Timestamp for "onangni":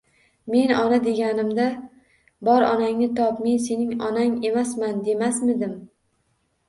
2.69-3.09